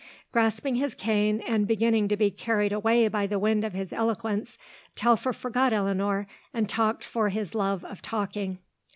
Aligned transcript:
Grasping 0.31 0.77
his 0.77 0.95
cane 0.95 1.43
and 1.47 1.67
beginning 1.67 2.07
to 2.07 2.17
be 2.17 2.31
carried 2.31 2.73
away 2.73 3.07
by 3.07 3.27
the 3.27 3.37
wind 3.37 3.63
of 3.63 3.73
his 3.73 3.93
eloquence 3.93 4.57
Telfer 4.95 5.31
forgot 5.31 5.73
Eleanor 5.73 6.25
and 6.55 6.67
talked 6.67 7.03
for 7.03 7.29
his 7.29 7.53
love 7.53 7.85
of 7.85 8.01
talking. 8.01 8.57